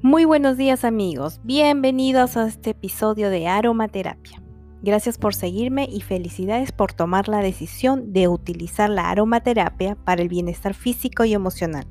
[0.00, 4.40] Muy buenos días amigos, bienvenidos a este episodio de aromaterapia.
[4.80, 10.28] Gracias por seguirme y felicidades por tomar la decisión de utilizar la aromaterapia para el
[10.28, 11.84] bienestar físico y emocional.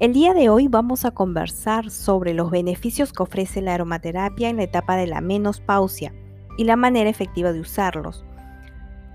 [0.00, 4.56] El día de hoy vamos a conversar sobre los beneficios que ofrece la aromaterapia en
[4.56, 6.12] la etapa de la menopausia
[6.58, 8.24] y la manera efectiva de usarlos.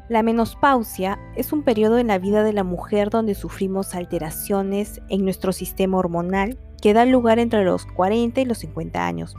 [0.08, 5.26] La menopausia es un periodo en la vida de la mujer donde sufrimos alteraciones en
[5.26, 9.36] nuestro sistema hormonal que da lugar entre los 40 y los 50 años.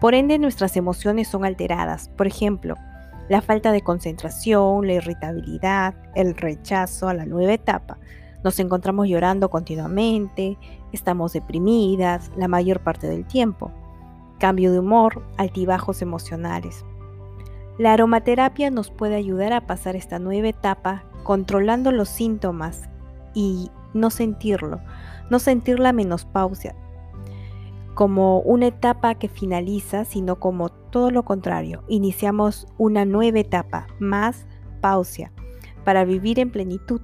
[0.00, 2.10] Por ende, nuestras emociones son alteradas.
[2.10, 2.76] Por ejemplo,
[3.28, 7.98] la falta de concentración, la irritabilidad, el rechazo a la nueva etapa.
[8.42, 10.58] Nos encontramos llorando continuamente,
[10.92, 13.72] estamos deprimidas la mayor parte del tiempo.
[14.38, 16.84] Cambio de humor, altibajos emocionales.
[17.78, 22.82] La aromaterapia nos puede ayudar a pasar esta nueva etapa controlando los síntomas
[23.32, 24.80] y no sentirlo,
[25.30, 26.74] no sentir la menopausia
[27.94, 34.46] como una etapa que finaliza, sino como todo lo contrario, iniciamos una nueva etapa, más
[34.80, 35.32] pausia,
[35.84, 37.00] para vivir en plenitud,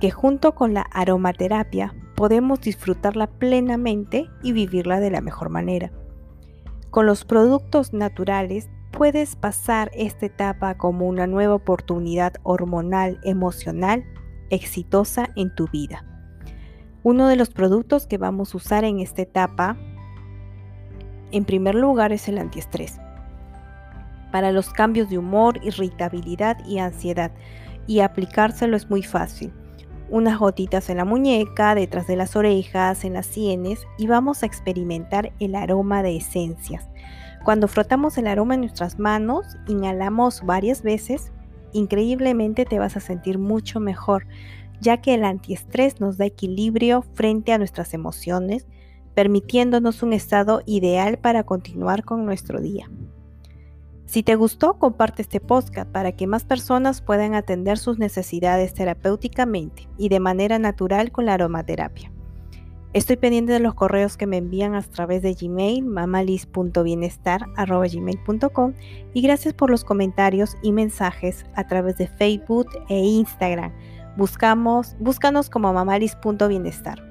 [0.00, 5.92] que junto con la aromaterapia podemos disfrutarla plenamente y vivirla de la mejor manera.
[6.90, 14.04] Con los productos naturales puedes pasar esta etapa como una nueva oportunidad hormonal, emocional,
[14.50, 16.11] exitosa en tu vida.
[17.04, 19.76] Uno de los productos que vamos a usar en esta etapa,
[21.32, 23.00] en primer lugar, es el antiestrés.
[24.30, 27.32] Para los cambios de humor, irritabilidad y ansiedad.
[27.88, 29.52] Y aplicárselo es muy fácil.
[30.10, 34.46] Unas gotitas en la muñeca, detrás de las orejas, en las sienes y vamos a
[34.46, 36.88] experimentar el aroma de esencias.
[37.44, 41.32] Cuando frotamos el aroma en nuestras manos, inhalamos varias veces,
[41.72, 44.26] increíblemente te vas a sentir mucho mejor
[44.82, 48.66] ya que el antiestrés nos da equilibrio frente a nuestras emociones,
[49.14, 52.90] permitiéndonos un estado ideal para continuar con nuestro día.
[54.06, 59.88] Si te gustó, comparte este podcast para que más personas puedan atender sus necesidades terapéuticamente
[59.96, 62.10] y de manera natural con la aromaterapia.
[62.92, 68.74] Estoy pendiente de los correos que me envían a través de Gmail, mamalis.bienestar.gmail.com
[69.14, 73.72] y gracias por los comentarios y mensajes a través de Facebook e Instagram
[74.16, 77.02] Buscamos, búscanos como mamalis.bienestar.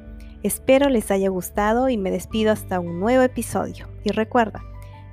[0.43, 3.87] Espero les haya gustado y me despido hasta un nuevo episodio.
[4.03, 4.61] Y recuerda,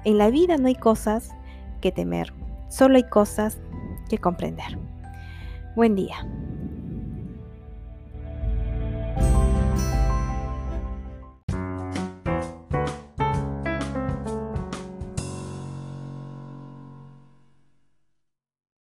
[0.04, 1.30] en la vida no hay cosas
[1.80, 2.34] que temer,
[2.68, 3.58] solo hay cosas
[4.10, 4.78] que comprender.
[5.76, 6.16] Buen día.